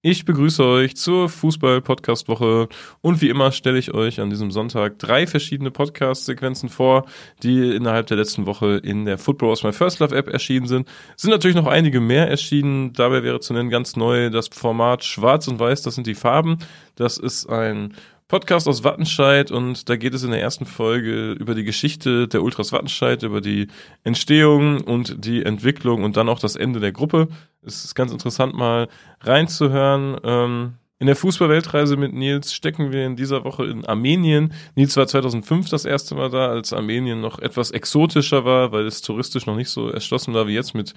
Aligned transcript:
Ich 0.00 0.24
begrüße 0.24 0.64
euch 0.64 0.94
zur 0.96 1.28
Fußball-Podcast-Woche 1.28 2.68
und 3.00 3.20
wie 3.20 3.30
immer 3.30 3.50
stelle 3.50 3.78
ich 3.78 3.94
euch 3.94 4.20
an 4.20 4.30
diesem 4.30 4.52
Sonntag 4.52 4.96
drei 5.00 5.26
verschiedene 5.26 5.72
Podcast-Sequenzen 5.72 6.68
vor, 6.68 7.04
die 7.42 7.74
innerhalb 7.74 8.06
der 8.06 8.16
letzten 8.16 8.46
Woche 8.46 8.76
in 8.76 9.06
der 9.06 9.18
Football 9.18 9.50
aus 9.50 9.64
My 9.64 9.72
First 9.72 9.98
Love 9.98 10.14
App 10.14 10.28
erschienen 10.28 10.68
sind. 10.68 10.86
Es 11.16 11.22
sind 11.22 11.32
natürlich 11.32 11.56
noch 11.56 11.66
einige 11.66 11.98
mehr 11.98 12.30
erschienen. 12.30 12.92
Dabei 12.92 13.24
wäre 13.24 13.40
zu 13.40 13.52
nennen 13.54 13.70
ganz 13.70 13.96
neu 13.96 14.30
das 14.30 14.46
Format 14.46 15.02
Schwarz 15.02 15.48
und 15.48 15.58
Weiß, 15.58 15.82
das 15.82 15.96
sind 15.96 16.06
die 16.06 16.14
Farben. 16.14 16.58
Das 16.94 17.18
ist 17.18 17.48
ein 17.48 17.92
Podcast 18.28 18.68
aus 18.68 18.84
Wattenscheid 18.84 19.50
und 19.50 19.88
da 19.88 19.96
geht 19.96 20.12
es 20.12 20.22
in 20.22 20.30
der 20.30 20.42
ersten 20.42 20.66
Folge 20.66 21.32
über 21.32 21.54
die 21.54 21.64
Geschichte 21.64 22.28
der 22.28 22.42
Ultras 22.42 22.72
Wattenscheid, 22.72 23.22
über 23.22 23.40
die 23.40 23.68
Entstehung 24.04 24.82
und 24.82 25.24
die 25.24 25.42
Entwicklung 25.42 26.04
und 26.04 26.18
dann 26.18 26.28
auch 26.28 26.38
das 26.38 26.54
Ende 26.54 26.78
der 26.78 26.92
Gruppe. 26.92 27.28
Es 27.62 27.86
ist 27.86 27.94
ganz 27.94 28.12
interessant 28.12 28.54
mal 28.54 28.88
reinzuhören. 29.22 30.18
Ähm, 30.24 30.74
in 31.00 31.06
der 31.06 31.16
Fußballweltreise 31.16 31.96
mit 31.96 32.12
Nils 32.12 32.52
stecken 32.52 32.92
wir 32.92 33.06
in 33.06 33.16
dieser 33.16 33.44
Woche 33.44 33.64
in 33.64 33.86
Armenien. 33.86 34.52
Nils 34.74 34.96
war 34.96 35.06
2005 35.06 35.70
das 35.70 35.86
erste 35.86 36.14
Mal 36.14 36.28
da, 36.28 36.48
als 36.48 36.72
Armenien 36.72 37.20
noch 37.20 37.38
etwas 37.38 37.70
exotischer 37.70 38.44
war, 38.44 38.72
weil 38.72 38.84
es 38.84 39.00
touristisch 39.00 39.46
noch 39.46 39.56
nicht 39.56 39.70
so 39.70 39.88
erschlossen 39.88 40.34
war 40.34 40.48
wie 40.48 40.54
jetzt 40.54 40.74
mit 40.74 40.92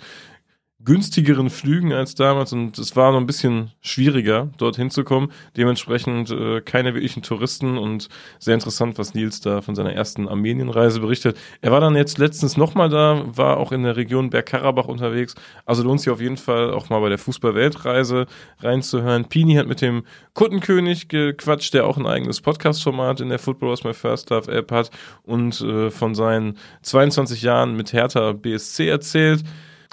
günstigeren 0.84 1.50
Flügen 1.50 1.94
als 1.94 2.16
damals 2.16 2.54
und 2.54 2.78
es 2.78 2.96
war 2.96 3.12
noch 3.12 3.20
ein 3.20 3.28
bisschen 3.28 3.72
schwieriger, 3.82 4.50
dort 4.58 4.76
hinzukommen. 4.76 5.32
Dementsprechend 5.56 6.32
äh, 6.32 6.62
keine 6.62 6.94
wirklichen 6.94 7.22
Touristen 7.22 7.78
und 7.78 8.10
sehr 8.40 8.54
interessant, 8.54 8.98
was 8.98 9.14
Nils 9.14 9.42
da 9.42 9.62
von 9.62 9.76
seiner 9.76 9.94
ersten 9.94 10.28
Armenienreise 10.28 11.00
berichtet. 11.00 11.38
Er 11.62 11.72
war 11.72 11.82
dann 11.82 11.96
jetzt 11.96 12.18
letztens 12.18 12.58
nochmal 12.58 12.90
da, 12.90 13.24
war 13.26 13.58
auch 13.58 13.72
in 13.72 13.84
der 13.84 13.96
Region 13.96 14.30
Bergkarabach 14.30 14.88
unterwegs. 14.88 15.36
Also 15.66 15.84
lohnt 15.84 16.02
sich 16.02 16.10
auf 16.10 16.22
jeden 16.22 16.38
Fall 16.38 16.72
auch 16.72 16.90
mal 16.90 17.00
bei 17.00 17.10
der 17.10 17.18
Fußball-Weltreise 17.20 18.26
reinzuhören. 18.60 19.26
Pini 19.26 19.56
hat 19.56 19.68
mit 19.68 19.82
dem 19.82 20.04
Kuttenkönig 20.34 21.10
gequatscht, 21.10 21.74
der 21.74 21.86
auch 21.86 21.98
ein 21.98 22.08
eigenes 22.08 22.42
Podcast-Format 22.42 23.22
in 23.22 23.30
der 23.30 23.40
Football 23.40 23.72
was 23.72 23.84
my 23.84 23.94
first 23.94 24.30
love 24.30 24.52
App 24.52 24.72
hat 24.72 24.90
und 25.24 25.62
äh, 25.62 25.92
von 25.92 26.16
seinen 26.16 26.58
22 26.82 27.42
Jahren 27.44 27.76
mit 27.76 27.94
Hertha 27.94 28.34
BSC 28.34 28.88
erzählt. 28.88 29.44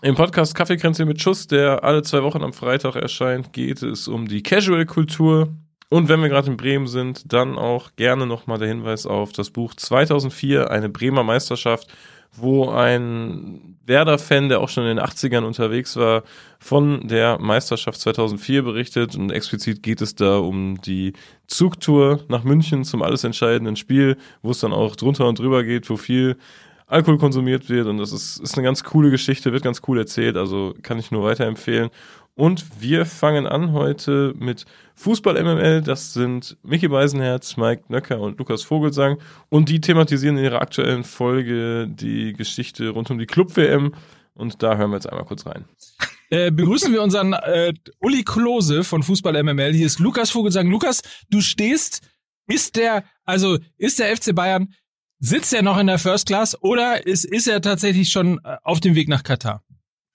Im 0.01 0.15
Podcast 0.15 0.55
Kaffeekränzchen 0.55 1.09
mit 1.09 1.21
Schuss, 1.21 1.49
der 1.49 1.83
alle 1.83 2.03
zwei 2.03 2.23
Wochen 2.23 2.45
am 2.45 2.53
Freitag 2.53 2.95
erscheint, 2.95 3.53
geht 3.53 3.83
es 3.83 4.07
um 4.07 4.29
die 4.29 4.45
Casual-Kultur. 4.45 5.49
Und 5.89 6.09
wenn 6.09 6.21
wir 6.21 6.29
gerade 6.29 6.47
in 6.49 6.57
Bremen 6.57 6.87
sind, 6.87 7.33
dann 7.33 7.59
auch 7.59 7.91
gerne 7.97 8.25
nochmal 8.25 8.59
der 8.59 8.69
Hinweis 8.69 9.07
auf 9.07 9.33
das 9.33 9.51
Buch 9.51 9.75
2004, 9.75 10.71
eine 10.71 10.89
Bremer 10.89 11.25
Meisterschaft, 11.25 11.89
wo 12.33 12.71
ein 12.71 13.77
Werder-Fan, 13.87 14.49
der 14.49 14.61
auch 14.61 14.69
schon 14.69 14.85
in 14.85 14.99
den 14.99 15.05
80ern 15.05 15.43
unterwegs 15.43 15.97
war, 15.97 16.23
von 16.61 17.09
der 17.09 17.41
Meisterschaft 17.41 18.01
2004 18.01 18.63
berichtet. 18.63 19.17
Und 19.17 19.33
explizit 19.33 19.83
geht 19.83 20.01
es 20.01 20.15
da 20.15 20.39
um 20.39 20.81
die 20.81 21.15
Zugtour 21.49 22.21
nach 22.29 22.45
München 22.45 22.85
zum 22.85 23.03
alles 23.03 23.25
entscheidenden 23.25 23.75
Spiel, 23.75 24.17
wo 24.43 24.53
es 24.53 24.61
dann 24.61 24.73
auch 24.73 24.95
drunter 24.95 25.27
und 25.27 25.41
drüber 25.41 25.65
geht, 25.65 25.91
wo 25.91 25.97
viel 25.97 26.37
Alkohol 26.89 27.19
konsumiert 27.19 27.69
wird 27.69 27.87
und 27.87 27.99
das 27.99 28.13
ist, 28.13 28.39
ist 28.39 28.57
eine 28.57 28.65
ganz 28.65 28.83
coole 28.83 29.11
Geschichte, 29.11 29.53
wird 29.53 29.63
ganz 29.63 29.83
cool 29.87 29.99
erzählt, 29.99 30.37
also 30.37 30.75
kann 30.83 30.99
ich 30.99 31.11
nur 31.11 31.23
weiterempfehlen. 31.23 31.91
Und 32.35 32.81
wir 32.81 33.05
fangen 33.05 33.49
an 33.49 33.73
heute 33.73 34.33
mit 34.39 34.65
Fußball 34.95 35.43
MML. 35.43 35.83
Das 35.83 36.13
sind 36.13 36.57
Mickey 36.63 36.87
Beisenherz, 36.87 37.57
Mike 37.57 37.83
Nöcker 37.89 38.21
und 38.21 38.39
Lukas 38.39 38.63
Vogelsang. 38.63 39.19
Und 39.49 39.69
die 39.69 39.81
thematisieren 39.81 40.39
in 40.39 40.45
ihrer 40.45 40.63
aktuellen 40.63 41.03
Folge 41.03 41.89
die 41.89 42.35
Geschichte 42.35 42.91
rund 42.91 43.11
um 43.11 43.19
die 43.19 43.27
Club-WM. 43.27 43.93
Und 44.35 44.63
da 44.63 44.77
hören 44.77 44.91
wir 44.91 44.99
jetzt 44.99 45.09
einmal 45.09 45.25
kurz 45.25 45.47
rein. 45.47 45.65
Äh, 46.31 46.53
begrüßen 46.53 46.93
wir 46.93 47.03
unseren 47.03 47.33
äh, 47.33 47.73
Uli 47.99 48.23
Klose 48.23 48.85
von 48.85 49.03
Fußball 49.03 49.43
MML. 49.43 49.73
Hier 49.75 49.87
ist 49.87 49.99
Lukas 49.99 50.31
Vogelsang. 50.31 50.71
Lukas, 50.71 51.03
du 51.31 51.41
stehst, 51.41 52.03
ist 52.47 52.77
der, 52.77 53.03
also 53.25 53.59
ist 53.79 53.99
der 53.99 54.17
FC 54.17 54.33
Bayern 54.33 54.73
Sitzt 55.21 55.53
er 55.53 55.63
noch 55.63 55.79
in 55.79 55.89
der 55.89 55.99
First 55.99 56.27
Class 56.27 56.61
oder 56.63 57.07
ist, 57.07 57.25
ist 57.25 57.49
er 57.49 57.61
tatsächlich 57.61 58.11
schon 58.11 58.41
äh, 58.45 58.57
auf 58.63 58.81
dem 58.81 58.95
Weg 58.95 59.09
nach 59.09 59.25
Katar? 59.25 59.65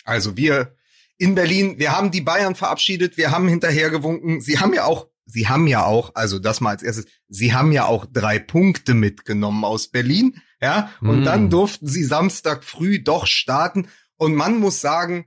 Also 0.05 0.37
wir 0.37 0.75
in 1.17 1.35
Berlin, 1.35 1.77
wir 1.77 1.95
haben 1.95 2.11
die 2.11 2.21
Bayern 2.21 2.55
verabschiedet, 2.55 3.17
wir 3.17 3.31
haben 3.31 3.47
hinterhergewunken. 3.47 4.41
Sie 4.41 4.59
haben 4.59 4.73
ja 4.73 4.85
auch, 4.85 5.07
sie 5.25 5.47
haben 5.47 5.67
ja 5.67 5.85
auch, 5.85 6.11
also 6.15 6.39
das 6.39 6.61
mal 6.61 6.71
als 6.71 6.83
erstes, 6.83 7.05
sie 7.27 7.53
haben 7.53 7.71
ja 7.71 7.85
auch 7.85 8.05
drei 8.05 8.39
Punkte 8.39 8.93
mitgenommen 8.93 9.63
aus 9.63 9.87
Berlin, 9.87 10.41
ja, 10.61 10.91
und 11.01 11.21
mm. 11.21 11.25
dann 11.25 11.49
durften 11.49 11.87
sie 11.87 12.05
Samstag 12.05 12.63
früh 12.63 13.03
doch 13.03 13.27
starten. 13.27 13.89
Und 14.15 14.35
man 14.35 14.59
muss 14.59 14.79
sagen, 14.79 15.25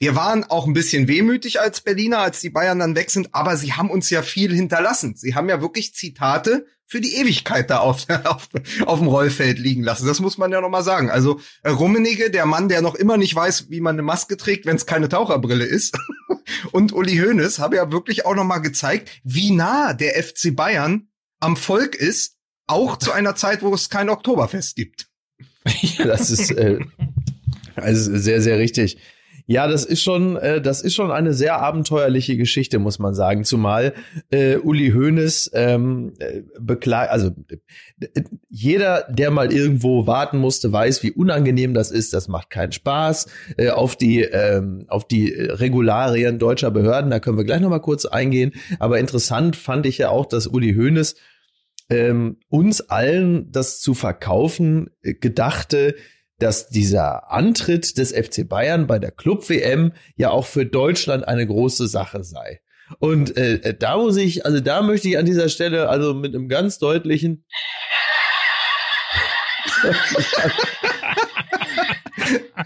wir 0.00 0.16
waren 0.16 0.44
auch 0.44 0.66
ein 0.66 0.72
bisschen 0.72 1.08
wehmütig 1.08 1.60
als 1.60 1.82
Berliner, 1.82 2.20
als 2.20 2.40
die 2.40 2.48
Bayern 2.48 2.78
dann 2.78 2.96
weg 2.96 3.10
sind, 3.10 3.28
aber 3.32 3.58
sie 3.58 3.74
haben 3.74 3.90
uns 3.90 4.08
ja 4.08 4.22
viel 4.22 4.52
hinterlassen. 4.52 5.14
Sie 5.14 5.34
haben 5.34 5.50
ja 5.50 5.60
wirklich 5.60 5.94
Zitate 5.94 6.66
für 6.86 7.02
die 7.02 7.16
Ewigkeit 7.16 7.68
da 7.68 7.80
auf, 7.80 8.06
auf, 8.24 8.48
auf 8.86 8.98
dem 8.98 9.08
Rollfeld 9.08 9.58
liegen 9.58 9.82
lassen. 9.82 10.06
Das 10.06 10.20
muss 10.20 10.38
man 10.38 10.50
ja 10.52 10.62
noch 10.62 10.70
mal 10.70 10.82
sagen. 10.82 11.10
Also 11.10 11.38
äh, 11.62 11.68
Rummenigge, 11.68 12.30
der 12.30 12.46
Mann, 12.46 12.70
der 12.70 12.80
noch 12.80 12.94
immer 12.94 13.18
nicht 13.18 13.34
weiß, 13.34 13.68
wie 13.68 13.82
man 13.82 13.94
eine 13.94 14.02
Maske 14.02 14.38
trägt, 14.38 14.64
wenn 14.64 14.76
es 14.76 14.86
keine 14.86 15.10
Taucherbrille 15.10 15.66
ist, 15.66 15.96
und 16.72 16.94
Uli 16.94 17.18
Hoeneß 17.18 17.58
haben 17.58 17.74
ja 17.74 17.92
wirklich 17.92 18.24
auch 18.24 18.34
noch 18.34 18.44
mal 18.44 18.58
gezeigt, 18.58 19.10
wie 19.22 19.50
nah 19.50 19.92
der 19.92 20.20
FC 20.20 20.56
Bayern 20.56 21.08
am 21.40 21.58
Volk 21.58 21.94
ist, 21.94 22.36
auch 22.66 22.96
zu 22.96 23.12
einer 23.12 23.36
Zeit, 23.36 23.60
wo 23.62 23.74
es 23.74 23.90
kein 23.90 24.08
Oktoberfest 24.08 24.76
gibt. 24.76 25.08
Ja, 25.82 26.06
das 26.06 26.30
ist 26.30 26.52
äh, 26.52 26.78
also 27.76 28.16
sehr, 28.16 28.40
sehr 28.40 28.58
richtig. 28.58 28.98
Ja, 29.50 29.66
das 29.66 29.84
ist 29.84 30.04
schon, 30.04 30.36
äh, 30.36 30.60
das 30.60 30.80
ist 30.80 30.94
schon 30.94 31.10
eine 31.10 31.34
sehr 31.34 31.60
abenteuerliche 31.60 32.36
Geschichte, 32.36 32.78
muss 32.78 33.00
man 33.00 33.14
sagen. 33.14 33.42
Zumal 33.42 33.94
äh, 34.30 34.58
Uli 34.58 34.92
Hoeneß 34.92 35.50
ähm, 35.54 36.12
äh, 36.20 36.42
beklagt, 36.60 37.10
also 37.10 37.32
äh, 37.98 38.22
jeder, 38.48 39.08
der 39.10 39.32
mal 39.32 39.52
irgendwo 39.52 40.06
warten 40.06 40.38
musste, 40.38 40.72
weiß, 40.72 41.02
wie 41.02 41.10
unangenehm 41.10 41.74
das 41.74 41.90
ist. 41.90 42.14
Das 42.14 42.28
macht 42.28 42.50
keinen 42.50 42.70
Spaß. 42.70 43.26
Äh, 43.56 43.70
auf 43.70 43.96
die 43.96 44.20
ähm, 44.20 44.84
auf 44.86 45.08
die 45.08 45.32
Regularien 45.32 46.38
deutscher 46.38 46.70
Behörden, 46.70 47.10
da 47.10 47.18
können 47.18 47.36
wir 47.36 47.44
gleich 47.44 47.60
noch 47.60 47.70
mal 47.70 47.80
kurz 47.80 48.04
eingehen. 48.04 48.52
Aber 48.78 49.00
interessant 49.00 49.56
fand 49.56 49.84
ich 49.84 49.98
ja 49.98 50.10
auch, 50.10 50.26
dass 50.26 50.46
Uli 50.46 50.74
Hoeneß 50.74 51.16
ähm, 51.88 52.36
uns 52.50 52.82
allen 52.82 53.50
das 53.50 53.80
zu 53.80 53.94
verkaufen 53.94 54.90
äh, 55.02 55.14
gedachte 55.14 55.96
dass 56.42 56.68
dieser 56.68 57.30
Antritt 57.30 57.98
des 57.98 58.12
FC 58.12 58.48
Bayern 58.48 58.86
bei 58.86 58.98
der 58.98 59.10
Club 59.10 59.48
WM 59.48 59.92
ja 60.16 60.30
auch 60.30 60.46
für 60.46 60.66
Deutschland 60.66 61.26
eine 61.28 61.46
große 61.46 61.86
Sache 61.86 62.24
sei. 62.24 62.60
Und 62.98 63.36
äh, 63.36 63.54
äh 63.56 63.74
da 63.78 63.96
muss 63.96 64.16
ich, 64.16 64.44
also 64.44 64.60
da 64.60 64.82
möchte 64.82 65.08
ich 65.08 65.18
an 65.18 65.26
dieser 65.26 65.48
Stelle 65.48 65.88
also 65.88 66.14
mit 66.14 66.34
einem 66.34 66.48
ganz 66.48 66.78
deutlichen 66.78 67.44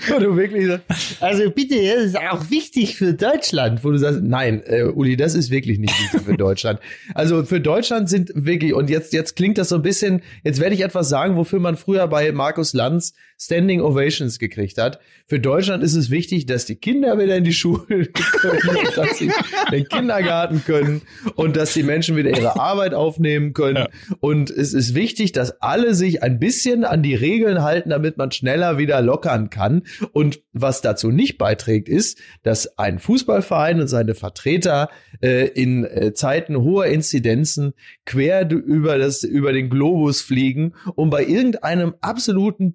wo 0.09 0.19
du 0.19 0.37
wirklich 0.37 0.67
sagst, 0.67 1.23
also 1.23 1.51
bitte, 1.51 1.77
das 1.77 2.05
ist 2.05 2.19
auch 2.19 2.51
wichtig 2.51 2.97
für 2.97 3.15
Deutschland, 3.15 3.85
wo 3.85 3.91
du 3.91 3.99
sagst, 3.99 4.21
nein, 4.23 4.63
äh, 4.67 4.85
Uli, 4.85 5.17
das 5.17 5.35
ist 5.35 5.51
wirklich 5.51 5.79
nicht 5.79 5.99
wichtig 5.99 6.23
für 6.23 6.37
Deutschland. 6.37 6.81
Also 7.15 7.45
für 7.45 7.61
Deutschland 7.61 8.09
sind 8.09 8.33
wirklich, 8.35 8.75
und 8.75 8.91
jetzt, 8.91 9.13
jetzt 9.13 9.37
klingt 9.37 9.59
das 9.59 9.69
so 9.69 9.77
ein 9.77 9.83
bisschen, 9.83 10.23
jetzt 10.43 10.61
werde 10.61 10.75
ich 10.75 10.83
etwas 10.83 11.09
sagen, 11.09 11.37
wofür 11.37 11.61
man 11.61 11.77
früher 11.77 12.07
bei 12.09 12.33
Markus 12.33 12.73
Lanz 12.73 13.15
Standing 13.39 13.81
Ovations 13.81 14.39
gekriegt 14.39 14.79
hat. 14.79 15.01
Für 15.27 15.41
Deutschland 15.41 15.83
ist 15.83 15.95
es 15.95 16.11
wichtig, 16.11 16.47
dass 16.47 16.67
die 16.67 16.77
Kinder 16.77 17.19
wieder 17.19 17.37
in 17.37 17.45
die 17.45 17.53
Schule 17.53 18.07
können, 18.07 18.89
dass 18.95 19.19
sie 19.19 19.31
den 19.73 19.89
Kindergarten 19.89 20.63
können 20.65 21.03
und 21.35 21.57
dass 21.57 21.73
die 21.73 21.83
Menschen 21.83 22.17
wieder 22.17 22.31
ihre 22.31 22.59
Arbeit 22.59 22.95
aufnehmen 22.95 23.53
können. 23.53 23.77
Ja. 23.77 24.17
Und 24.21 24.51
es 24.51 24.75
ist 24.75 24.95
wichtig, 24.95 25.33
dass 25.33 25.61
alle 25.61 25.95
sich 25.95 26.23
ein 26.23 26.39
bisschen 26.39 26.85
an 26.85 27.03
die 27.03 27.15
Regeln 27.15 27.63
halten, 27.63 27.91
damit 27.91 28.19
man 28.19 28.31
schneller 28.31 28.79
wieder 28.79 29.01
lockern 29.03 29.51
kann. 29.51 29.83
Und 30.13 30.41
was 30.53 30.81
dazu 30.81 31.11
nicht 31.11 31.39
beiträgt, 31.39 31.89
ist, 31.89 32.19
dass 32.43 32.79
ein 32.79 32.99
Fußballverein 32.99 33.81
und 33.81 33.89
seine 33.89 34.15
Vertreter 34.15 34.89
äh, 35.21 35.49
in 35.49 35.85
äh, 35.85 36.15
Zeiten 36.15 36.57
hoher 36.57 36.87
Inzidenzen 36.87 37.75
quer 38.05 38.49
über 38.51 38.99
das 38.99 39.25
über 39.25 39.53
den 39.53 39.71
Globus 39.71 40.23
fliegen, 40.23 40.75
um 40.95 41.11
bei 41.11 41.25
irgendeinem 41.25 41.95
absoluten 42.01 42.75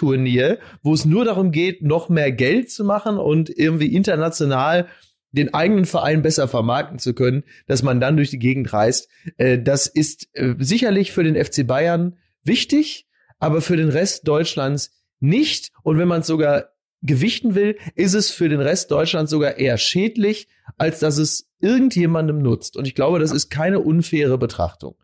Pissturnier, 0.00 0.58
wo 0.82 0.94
es 0.94 1.04
nur 1.04 1.24
darum 1.24 1.50
geht, 1.50 1.82
noch 1.82 2.08
mehr 2.08 2.32
Geld 2.32 2.70
zu 2.70 2.84
machen 2.84 3.18
und 3.18 3.50
irgendwie 3.50 3.94
international 3.94 4.88
den 5.32 5.54
eigenen 5.54 5.84
Verein 5.84 6.22
besser 6.22 6.48
vermarkten 6.48 6.98
zu 6.98 7.14
können, 7.14 7.44
dass 7.66 7.82
man 7.82 8.00
dann 8.00 8.16
durch 8.16 8.30
die 8.30 8.38
Gegend 8.38 8.72
reist. 8.72 9.08
Äh, 9.36 9.60
das 9.60 9.86
ist 9.86 10.28
äh, 10.32 10.54
sicherlich 10.58 11.12
für 11.12 11.22
den 11.22 11.42
FC 11.42 11.66
Bayern 11.66 12.16
wichtig, 12.42 13.06
aber 13.38 13.60
für 13.60 13.76
den 13.76 13.90
Rest 13.90 14.26
Deutschlands 14.26 14.90
nicht. 15.20 15.70
Und 15.82 15.98
wenn 15.98 16.08
man 16.08 16.22
es 16.22 16.26
sogar 16.26 16.70
gewichten 17.02 17.54
will, 17.54 17.76
ist 17.94 18.14
es 18.14 18.30
für 18.30 18.48
den 18.48 18.60
Rest 18.60 18.90
Deutschlands 18.90 19.30
sogar 19.30 19.56
eher 19.56 19.78
schädlich, 19.78 20.48
als 20.78 20.98
dass 20.98 21.16
es 21.18 21.48
irgendjemandem 21.60 22.42
nutzt. 22.42 22.76
Und 22.76 22.88
ich 22.88 22.94
glaube, 22.94 23.20
das 23.20 23.30
ist 23.30 23.50
keine 23.50 23.78
unfaire 23.78 24.36
Betrachtung. 24.36 24.96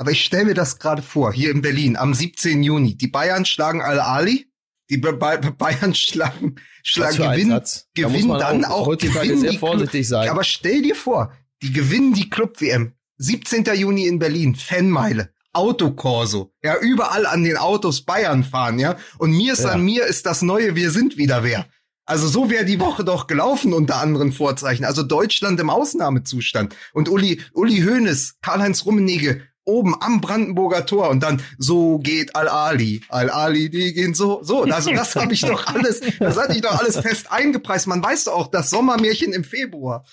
Aber 0.00 0.12
ich 0.12 0.24
stelle 0.24 0.46
mir 0.46 0.54
das 0.54 0.78
gerade 0.78 1.02
vor, 1.02 1.30
hier 1.30 1.50
in 1.50 1.60
Berlin 1.60 1.94
am 1.98 2.14
17. 2.14 2.62
Juni. 2.62 2.96
Die 2.96 3.08
Bayern 3.08 3.44
schlagen 3.44 3.82
Al-Ali, 3.82 4.46
Die 4.88 4.96
Ba- 4.96 5.12
Ba- 5.12 5.36
Bayern 5.36 5.94
schlagen, 5.94 6.56
schlagen 6.82 7.18
gewinnen, 7.18 7.60
gewinnen 7.94 8.38
dann 8.38 8.64
auch 8.64 8.88
auch, 8.88 8.96
gewinnen 8.96 9.38
sehr 9.40 9.52
vorsichtig 9.58 10.06
Club- 10.06 10.22
sein. 10.22 10.28
Aber 10.30 10.42
stell 10.42 10.80
dir 10.80 10.94
vor, 10.94 11.34
die 11.62 11.70
gewinnen 11.72 12.14
die 12.14 12.30
Club-WM. 12.30 12.94
17. 13.18 13.64
Juni 13.74 14.06
in 14.06 14.18
Berlin, 14.18 14.54
Fanmeile. 14.54 15.34
Autokorso. 15.52 16.54
Ja, 16.62 16.78
überall 16.80 17.26
an 17.26 17.44
den 17.44 17.58
Autos 17.58 18.00
Bayern 18.06 18.42
fahren, 18.42 18.78
ja. 18.78 18.96
Und 19.18 19.32
mir 19.32 19.52
ist 19.52 19.64
Ja. 19.64 19.72
an 19.72 19.82
mir 19.84 20.06
ist 20.06 20.24
das 20.24 20.40
neue 20.40 20.76
Wir 20.76 20.90
sind 20.90 21.18
wieder 21.18 21.44
wer. 21.44 21.66
Also 22.06 22.26
so 22.26 22.48
wäre 22.50 22.64
die 22.64 22.80
Woche 22.80 23.04
doch 23.04 23.26
gelaufen 23.26 23.72
unter 23.74 23.96
anderen 23.98 24.32
Vorzeichen. 24.32 24.84
Also 24.86 25.02
Deutschland 25.02 25.60
im 25.60 25.68
Ausnahmezustand. 25.70 26.74
Und 26.94 27.08
Uli, 27.10 27.40
Uli 27.52 27.82
Hoeneß, 27.82 28.38
Karl-Heinz 28.42 28.84
Rummenigge 28.86 29.42
oben 29.70 29.94
am 30.00 30.20
Brandenburger 30.20 30.84
Tor 30.84 31.08
und 31.10 31.22
dann 31.22 31.42
so 31.58 31.98
geht 31.98 32.36
Al-Ali. 32.36 33.02
Al-Ali, 33.08 33.70
die 33.70 33.92
gehen 33.94 34.14
so, 34.14 34.42
so. 34.42 34.64
Also 34.64 34.90
das 34.90 35.16
habe 35.16 35.32
ich 35.32 35.40
doch 35.40 35.66
alles, 35.66 36.00
das 36.18 36.36
hatte 36.36 36.54
ich 36.54 36.60
doch 36.60 36.78
alles 36.78 36.98
fest 36.98 37.30
eingepreist. 37.30 37.86
Man 37.86 38.02
weiß 38.02 38.24
doch 38.24 38.34
auch, 38.34 38.48
das 38.48 38.70
Sommermärchen 38.70 39.32
im 39.32 39.44
Februar. 39.44 40.04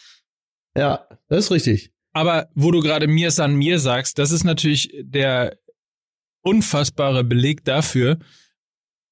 Ja, 0.78 1.08
das 1.28 1.46
ist 1.46 1.52
richtig. 1.52 1.92
Aber 2.14 2.50
wo 2.56 2.72
du 2.72 2.82
gerade 2.82 3.08
mir 3.08 3.32
an 3.40 3.56
mir 3.56 3.80
sagst, 3.80 4.18
das 4.18 4.32
ist 4.32 4.44
natürlich 4.44 4.92
der 5.02 5.58
unfassbare 6.42 7.24
Beleg 7.24 7.64
dafür, 7.66 8.20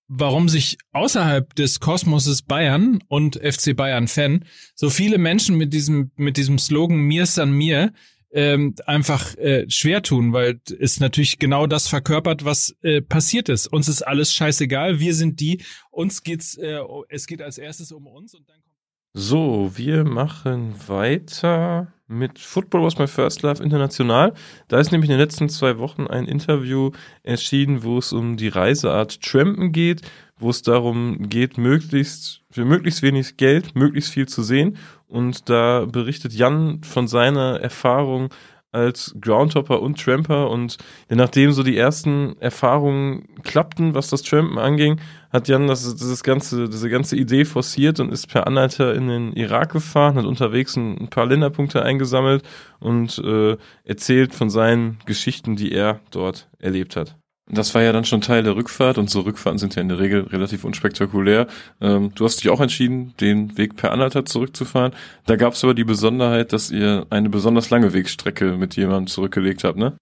warum 0.07 0.50
sich 0.50 0.77
außerhalb 0.92 1.53
des 1.56 1.80
Kosmoses 1.80 2.44
Bayern 2.44 3.00
und 3.07 3.36
FC 3.36 3.75
Bayern 3.75 4.07
Fan 4.07 4.45
so 4.75 4.89
viele 4.89 5.18
Menschen 5.18 5.57
mit 5.57 5.74
diesem 5.74 6.12
mit 6.15 6.38
diesem 6.38 6.59
Slogan 6.59 6.97
mir 6.97 7.27
an 7.38 7.51
mir 7.51 7.94
ähm, 8.35 8.75
einfach 8.85 9.35
äh, 9.37 9.65
schwer 9.69 10.03
tun, 10.03 10.33
weil 10.33 10.59
es 10.79 10.99
natürlich 10.99 11.39
genau 11.39 11.67
das 11.67 11.87
verkörpert, 11.87 12.43
was 12.43 12.75
äh, 12.81 13.01
passiert 13.01 13.47
ist. 13.47 13.67
Uns 13.67 13.87
ist 13.87 14.01
alles 14.01 14.33
scheißegal, 14.33 14.99
wir 14.99 15.15
sind 15.15 15.39
die, 15.39 15.63
uns 15.89 16.21
geht's, 16.21 16.57
äh, 16.57 16.79
es 17.07 17.27
geht 17.27 17.41
als 17.41 17.57
erstes 17.57 17.93
um 17.93 18.05
uns 18.07 18.35
und 18.35 18.47
dann 18.49 18.57
kommt 18.61 18.75
So, 19.13 19.71
wir 19.75 20.03
machen 20.03 20.75
weiter 20.85 21.93
mit 22.07 22.37
Football 22.37 22.83
Was 22.83 22.97
My 22.97 23.07
First 23.07 23.41
Love 23.41 23.63
International. 23.63 24.33
Da 24.67 24.79
ist 24.79 24.91
nämlich 24.91 25.09
in 25.09 25.17
den 25.17 25.25
letzten 25.25 25.47
zwei 25.47 25.77
Wochen 25.79 26.05
ein 26.05 26.25
Interview 26.25 26.91
erschienen, 27.23 27.83
wo 27.83 27.97
es 27.97 28.11
um 28.11 28.35
die 28.35 28.49
Reiseart 28.49 29.21
Trampen 29.21 29.71
geht, 29.71 30.01
wo 30.39 30.49
es 30.49 30.61
darum 30.61 31.29
geht, 31.29 31.57
möglichst 31.57 32.41
für 32.51 32.65
möglichst 32.65 33.01
wenig 33.01 33.37
Geld 33.37 33.75
möglichst 33.75 34.11
viel 34.11 34.27
zu 34.27 34.43
sehen. 34.43 34.77
Und 35.07 35.49
da 35.49 35.85
berichtet 35.85 36.33
Jan 36.33 36.81
von 36.83 37.07
seiner 37.07 37.59
Erfahrung 37.61 38.29
als 38.75 39.15
Groundhopper 39.21 39.81
und 39.81 40.03
Tramper 40.03 40.49
und 40.49 40.77
nachdem 41.09 41.53
so 41.53 41.63
die 41.63 41.77
ersten 41.77 42.35
Erfahrungen 42.41 43.25
klappten, 43.43 43.95
was 43.95 44.09
das 44.09 44.21
Trampen 44.21 44.57
anging, 44.57 44.99
hat 45.31 45.47
Jan 45.47 45.67
das, 45.67 45.95
dieses 45.95 46.23
ganze, 46.23 46.67
diese 46.67 46.89
ganze 46.89 47.15
Idee 47.15 47.45
forciert 47.45 48.01
und 48.01 48.11
ist 48.11 48.27
per 48.27 48.47
Anhalter 48.47 48.93
in 48.93 49.07
den 49.07 49.33
Irak 49.33 49.71
gefahren, 49.71 50.15
hat 50.15 50.25
unterwegs 50.25 50.75
ein, 50.75 50.97
ein 50.97 51.09
paar 51.09 51.25
Länderpunkte 51.25 51.83
eingesammelt 51.83 52.43
und 52.79 53.17
äh, 53.19 53.55
erzählt 53.85 54.35
von 54.35 54.49
seinen 54.49 54.99
Geschichten, 55.05 55.55
die 55.55 55.71
er 55.71 56.01
dort 56.11 56.49
erlebt 56.59 56.97
hat. 56.97 57.15
Das 57.47 57.75
war 57.75 57.83
ja 57.83 57.92
dann 57.92 58.06
schon 58.06 58.21
Teil 58.21 58.42
der 58.42 58.56
Rückfahrt 58.56 58.97
und 58.97 59.09
so 59.09 59.21
Rückfahrten 59.21 59.59
sind 59.59 59.75
ja 59.75 59.81
in 59.81 59.89
der 59.89 60.00
Regel 60.00 60.21
relativ 60.21 60.63
unspektakulär. 60.63 61.47
Ähm, 61.80 62.12
du 62.15 62.25
hast 62.25 62.38
dich 62.38 62.50
auch 62.50 62.59
entschieden, 62.59 63.13
den 63.19 63.56
Weg 63.56 63.75
per 63.75 63.92
Anhalter 63.92 64.25
zurückzufahren. 64.25 64.94
Da 65.27 65.36
gab 65.36 65.53
es 65.53 65.63
aber 65.63 65.75
die 65.75 65.83
Besonderheit, 65.83 66.53
dass 66.53 66.71
ihr 66.71 67.06
eine 67.12 67.30
besonders 67.30 67.69
lange 67.69 67.94
Wegstrecke 67.94 68.57
mit 68.57 68.75
jemandem 68.75 69.07
zurückgelegt 69.07 69.63
habt, 69.63 69.77
ne? 69.77 69.95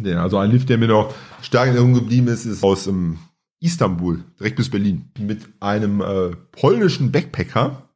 Ja, 0.00 0.22
also 0.22 0.38
ein 0.38 0.52
Lift, 0.52 0.68
der 0.68 0.78
mir 0.78 0.86
noch 0.86 1.12
stark 1.42 1.68
in 1.68 1.74
Erinnerung 1.74 1.94
geblieben 1.94 2.28
ist, 2.28 2.44
ist 2.44 2.62
aus 2.62 2.86
ähm, 2.86 3.18
Istanbul, 3.60 4.22
direkt 4.38 4.56
bis 4.56 4.70
Berlin, 4.70 5.10
mit 5.18 5.48
einem 5.58 6.00
äh, 6.00 6.36
polnischen 6.52 7.10
Backpacker. 7.10 7.88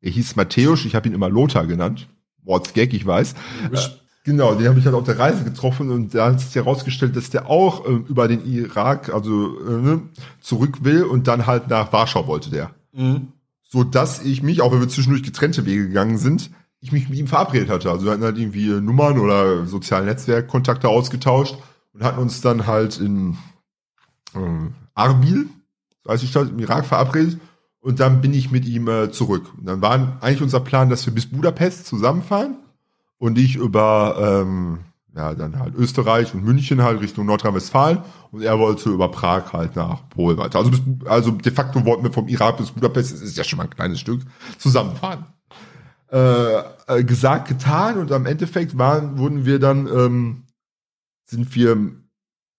Er 0.00 0.10
hieß 0.10 0.36
Mateusz, 0.36 0.84
ich 0.84 0.94
habe 0.94 1.08
ihn 1.08 1.14
immer 1.14 1.28
Lothar 1.28 1.66
genannt. 1.66 2.08
Wortsgag, 2.44 2.92
ich 2.92 3.04
weiß. 3.04 3.34
Äh, 3.72 3.78
genau, 4.24 4.54
den 4.54 4.68
habe 4.68 4.78
ich 4.78 4.86
halt 4.86 4.94
auf 4.96 5.04
der 5.04 5.18
Reise 5.18 5.44
getroffen 5.44 5.90
und 5.90 6.14
da 6.14 6.26
hat 6.26 6.40
sich 6.40 6.54
herausgestellt, 6.54 7.14
dass 7.14 7.30
der 7.30 7.48
auch 7.48 7.86
ähm, 7.86 8.04
über 8.08 8.26
den 8.26 8.44
Irak, 8.44 9.14
also 9.14 9.60
äh, 9.60 9.80
ne, 9.80 10.02
zurück 10.40 10.82
will 10.82 11.04
und 11.04 11.28
dann 11.28 11.46
halt 11.46 11.68
nach 11.68 11.92
Warschau 11.92 12.26
wollte 12.26 12.50
der. 12.50 12.70
So 13.62 13.84
dass 13.84 14.22
ich 14.22 14.42
mich, 14.42 14.62
auch 14.62 14.72
wenn 14.72 14.80
wir 14.80 14.88
zwischendurch 14.88 15.22
getrennte 15.22 15.66
Wege 15.66 15.88
gegangen 15.88 16.18
sind, 16.18 16.50
ich 16.80 16.92
mich 16.92 17.08
mit 17.08 17.18
ihm 17.18 17.26
verabredet 17.26 17.70
hatte. 17.70 17.90
Also 17.90 18.04
wir 18.04 18.12
hatten 18.12 18.24
halt 18.24 18.38
irgendwie 18.38 18.70
äh, 18.70 18.80
Nummern 18.80 19.18
oder 19.18 19.66
sozialen 19.66 20.06
Netzwerkkontakte 20.06 20.88
ausgetauscht 20.88 21.56
und 21.92 22.02
hatten 22.02 22.20
uns 22.20 22.40
dann 22.40 22.66
halt 22.66 22.98
in 22.98 23.38
ähm, 24.34 24.74
Arbil, 24.94 25.46
so 26.02 26.10
heißt 26.10 26.22
die 26.22 26.26
Stadt, 26.26 26.50
im 26.50 26.58
Irak 26.58 26.86
verabredet 26.86 27.38
und 27.80 28.00
dann 28.00 28.20
bin 28.20 28.34
ich 28.34 28.50
mit 28.50 28.66
ihm 28.66 28.88
äh, 28.88 29.10
zurück. 29.10 29.52
Und 29.58 29.66
dann 29.66 29.82
war 29.82 30.18
eigentlich 30.20 30.42
unser 30.42 30.60
Plan, 30.60 30.88
dass 30.88 31.06
wir 31.06 31.14
bis 31.14 31.26
Budapest 31.26 31.86
zusammenfahren 31.86 32.56
und 33.24 33.38
ich 33.38 33.56
über 33.56 34.42
ähm, 34.44 34.80
ja 35.16 35.32
dann 35.34 35.58
halt 35.58 35.74
Österreich 35.74 36.34
und 36.34 36.44
München 36.44 36.82
halt 36.82 37.00
Richtung 37.00 37.24
Nordrhein-Westfalen 37.24 38.00
und 38.32 38.42
er 38.42 38.58
wollte 38.58 38.90
über 38.90 39.10
Prag 39.10 39.50
halt 39.54 39.76
nach 39.76 40.06
Polen 40.10 40.36
weiter. 40.36 40.58
Also, 40.58 40.70
bis, 40.70 40.82
also 41.06 41.30
de 41.30 41.50
facto 41.50 41.86
wollten 41.86 42.04
wir 42.04 42.12
vom 42.12 42.28
Irak 42.28 42.58
bis 42.58 42.72
Budapest, 42.72 43.14
das 43.14 43.22
ist 43.22 43.38
ja 43.38 43.42
schon 43.42 43.56
mal 43.56 43.62
ein 43.62 43.70
kleines 43.70 43.98
Stück, 43.98 44.20
zusammenfahren. 44.58 45.24
Äh, 46.12 46.58
äh, 46.86 47.04
gesagt, 47.04 47.48
getan 47.48 47.96
und 47.96 48.12
am 48.12 48.26
Endeffekt 48.26 48.76
waren, 48.76 49.16
wurden 49.16 49.46
wir 49.46 49.58
dann, 49.58 49.86
ähm, 49.86 50.42
sind 51.24 51.54
wir 51.54 51.78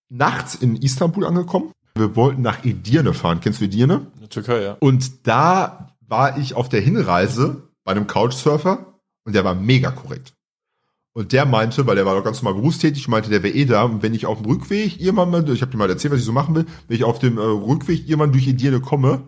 nachts 0.10 0.56
in 0.56 0.78
Istanbul 0.78 1.26
angekommen. 1.26 1.74
Wir 1.94 2.16
wollten 2.16 2.42
nach 2.42 2.66
Edirne 2.66 3.14
fahren. 3.14 3.40
Kennst 3.40 3.62
du 3.62 3.66
Edirne? 3.66 4.08
In 4.16 4.22
der 4.22 4.30
Türkei, 4.30 4.64
ja. 4.64 4.78
Und 4.80 5.28
da 5.28 5.96
war 6.00 6.40
ich 6.40 6.56
auf 6.56 6.70
der 6.70 6.82
Hinreise 6.82 7.70
bei 7.84 7.92
einem 7.92 8.08
Couchsurfer 8.08 8.96
und 9.26 9.36
der 9.36 9.44
war 9.44 9.54
mega 9.54 9.92
korrekt. 9.92 10.34
Und 11.18 11.32
der 11.32 11.46
meinte, 11.46 11.88
weil 11.88 11.96
der 11.96 12.06
war 12.06 12.14
doch 12.14 12.26
ganz 12.26 12.42
normal 12.42 12.60
berufstätig, 12.60 13.08
meinte, 13.08 13.30
der 13.30 13.42
wäre 13.42 13.54
eh 13.54 13.64
da. 13.64 13.84
Und 13.84 14.04
wenn 14.04 14.14
ich 14.14 14.26
auf 14.26 14.42
dem 14.42 14.52
Rückweg 14.52 15.00
irgendwann 15.00 15.48
ich 15.48 15.62
habe 15.62 15.72
dir 15.72 15.78
mal 15.78 15.90
erzählt, 15.90 16.12
was 16.12 16.20
ich 16.20 16.26
so 16.26 16.34
machen 16.34 16.56
will, 16.56 16.66
wenn 16.88 16.98
ich 16.98 17.06
auf 17.06 17.20
dem 17.20 17.38
äh, 17.38 17.42
Rückweg 17.42 18.02
irgendwann 18.02 18.34
durch 18.34 18.48
Edirne 18.48 18.82
komme, 18.82 19.22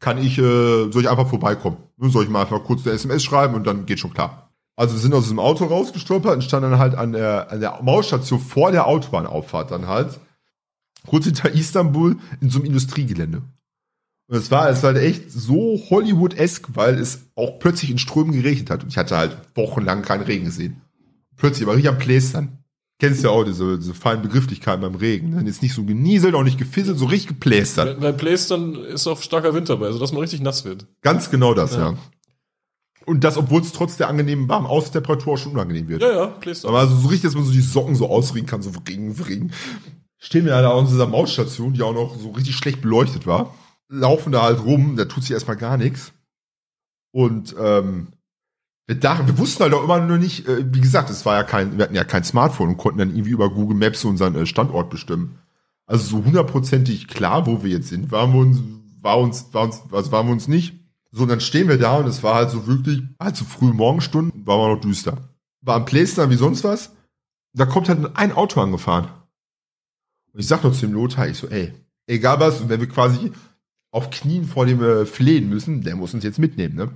kann 0.00 0.18
ich, 0.18 0.36
äh, 0.38 0.90
soll 0.90 1.02
ich 1.02 1.08
einfach 1.08 1.28
vorbeikommen. 1.28 1.76
Nur 1.96 2.10
soll 2.10 2.24
ich 2.24 2.30
mal 2.30 2.42
einfach 2.42 2.64
kurz 2.64 2.84
eine 2.84 2.96
SMS 2.96 3.22
schreiben 3.22 3.54
und 3.54 3.64
dann 3.68 3.86
geht 3.86 4.00
schon 4.00 4.12
klar. 4.12 4.50
Also 4.74 4.94
wir 4.94 5.00
sind 5.00 5.14
aus 5.14 5.22
diesem 5.22 5.38
Auto 5.38 5.64
rausgestolpert 5.64 6.34
und 6.34 6.42
standen 6.42 6.72
dann 6.72 6.80
halt 6.80 6.96
an 6.96 7.12
der, 7.12 7.52
an 7.52 7.60
der 7.60 7.80
Mausstation 7.82 8.40
vor 8.40 8.72
der 8.72 8.88
Autobahnauffahrt 8.88 9.70
dann 9.70 9.86
halt, 9.86 10.18
kurz 11.06 11.26
hinter 11.26 11.52
Istanbul 11.52 12.16
in 12.40 12.50
so 12.50 12.58
einem 12.58 12.66
Industriegelände. 12.66 13.42
Und 14.28 14.36
es 14.36 14.50
war, 14.50 14.68
es 14.70 14.82
war 14.82 14.94
halt 14.94 15.04
echt 15.04 15.30
so 15.30 15.80
Hollywood-esk, 15.88 16.70
weil 16.74 16.98
es 16.98 17.26
auch 17.36 17.60
plötzlich 17.60 17.92
in 17.92 17.98
Strömen 17.98 18.32
geregnet 18.32 18.70
hat. 18.70 18.82
Und 18.82 18.88
ich 18.88 18.98
hatte 18.98 19.16
halt 19.16 19.36
wochenlang 19.54 20.02
keinen 20.02 20.22
Regen 20.22 20.46
gesehen. 20.46 20.80
Plötzlich 21.36 21.66
war 21.66 21.74
richtig 21.74 21.90
am 21.90 21.98
Plästern. 21.98 22.58
Kennst 22.98 23.24
ja 23.24 23.30
auch 23.30 23.42
diese, 23.42 23.78
diese 23.78 23.94
feinen 23.94 24.22
Begrifflichkeiten 24.22 24.80
beim 24.82 24.94
Regen. 24.94 25.30
Ne? 25.30 25.42
Jetzt 25.44 25.62
nicht 25.62 25.74
so 25.74 25.82
genieselt, 25.84 26.34
auch 26.36 26.44
nicht 26.44 26.58
gefisselt, 26.58 26.98
so 26.98 27.06
richtig 27.06 27.28
geplästert. 27.28 28.00
Beim 28.00 28.16
Plästern 28.16 28.76
ist 28.76 29.06
auch 29.08 29.20
starker 29.20 29.54
Wind 29.54 29.68
dabei, 29.68 29.90
sodass 29.90 30.12
man 30.12 30.20
richtig 30.20 30.40
nass 30.40 30.64
wird. 30.64 30.86
Ganz 31.00 31.30
genau 31.30 31.52
das, 31.54 31.74
Ja. 31.74 31.90
ja. 31.90 31.98
Und 33.04 33.24
das, 33.24 33.36
obwohl 33.36 33.60
es 33.60 33.72
trotz 33.72 33.96
der 33.96 34.08
angenehmen 34.08 34.48
warmen 34.48 34.68
Außentemperatur 34.68 35.32
auch 35.32 35.36
schon 35.36 35.52
unangenehm 35.52 35.88
wird. 35.88 36.02
Ja, 36.02 36.12
ja, 36.12 36.26
Plästern. 36.26 36.68
Aber 36.68 36.78
also 36.78 36.94
so 36.94 37.08
richtig, 37.08 37.28
dass 37.28 37.34
man 37.34 37.44
so 37.44 37.50
die 37.50 37.60
Socken 37.60 37.96
so 37.96 38.08
ausregen 38.08 38.46
kann, 38.46 38.62
so 38.62 38.70
Regen, 38.88 39.10
Regen. 39.20 39.52
Stehen 40.18 40.44
wir 40.44 40.52
da 40.62 40.78
an 40.78 40.86
dieser 40.86 41.08
Mausstation, 41.08 41.72
die 41.72 41.82
auch 41.82 41.94
noch 41.94 42.16
so 42.16 42.30
richtig 42.30 42.54
schlecht 42.54 42.80
beleuchtet 42.80 43.26
war. 43.26 43.56
Laufen 43.88 44.30
da 44.30 44.42
halt 44.42 44.64
rum, 44.64 44.94
da 44.96 45.06
tut 45.06 45.24
sich 45.24 45.32
erstmal 45.32 45.56
gar 45.56 45.76
nichts. 45.76 46.12
Und 47.10 47.56
ähm, 47.58 48.08
wir 48.92 49.00
dachten, 49.00 49.26
wir 49.26 49.38
wussten 49.38 49.62
halt 49.62 49.72
auch 49.72 49.84
immer 49.84 50.00
nur 50.00 50.18
nicht, 50.18 50.46
äh, 50.46 50.66
wie 50.70 50.80
gesagt, 50.82 51.08
es 51.08 51.24
war 51.24 51.36
ja 51.36 51.44
kein, 51.44 51.78
wir 51.78 51.84
hatten 51.84 51.94
ja 51.94 52.04
kein 52.04 52.24
Smartphone 52.24 52.68
und 52.68 52.76
konnten 52.76 52.98
dann 52.98 53.10
irgendwie 53.10 53.30
über 53.30 53.48
Google 53.48 53.76
Maps 53.76 54.04
unseren 54.04 54.34
äh, 54.34 54.44
Standort 54.44 54.90
bestimmen. 54.90 55.38
Also 55.86 56.18
so 56.18 56.24
hundertprozentig 56.24 57.08
klar, 57.08 57.46
wo 57.46 57.62
wir 57.62 57.70
jetzt 57.70 57.88
sind, 57.88 58.12
waren 58.12 58.32
wir 58.34 58.40
uns, 58.40 58.60
war 59.00 59.18
uns, 59.18 59.46
war 59.52 59.64
uns, 59.64 59.80
also 59.90 60.12
waren 60.12 60.26
wir 60.26 60.32
uns 60.32 60.46
nicht. 60.46 60.74
So, 61.10 61.22
und 61.22 61.30
dann 61.30 61.40
stehen 61.40 61.68
wir 61.68 61.78
da 61.78 61.96
und 61.96 62.06
es 62.06 62.22
war 62.22 62.34
halt 62.34 62.50
so 62.50 62.66
wirklich, 62.66 63.02
halt 63.18 63.36
so 63.36 63.46
früh 63.46 63.72
Morgenstunden, 63.72 64.46
war 64.46 64.58
mal 64.58 64.74
noch 64.74 64.80
düster. 64.80 65.16
War 65.62 65.76
am 65.76 65.86
Plästern 65.86 66.28
wie 66.28 66.36
sonst 66.36 66.62
was. 66.62 66.92
Da 67.54 67.64
kommt 67.64 67.88
halt 67.88 68.14
ein 68.16 68.32
Auto 68.32 68.60
angefahren. 68.60 69.08
Und 70.32 70.40
ich 70.40 70.46
sag 70.46 70.64
noch 70.64 70.72
zu 70.72 70.86
dem 70.86 70.94
Lothar, 70.94 71.28
ich 71.28 71.38
so, 71.38 71.48
ey, 71.48 71.72
egal 72.06 72.40
was, 72.40 72.60
und 72.60 72.68
wenn 72.68 72.80
wir 72.80 72.88
quasi 72.88 73.32
auf 73.90 74.10
Knien 74.10 74.44
vor 74.44 74.66
dem 74.66 74.82
äh, 74.82 75.06
flehen 75.06 75.48
müssen, 75.48 75.82
der 75.82 75.96
muss 75.96 76.12
uns 76.12 76.24
jetzt 76.24 76.38
mitnehmen, 76.38 76.74
ne? 76.74 76.90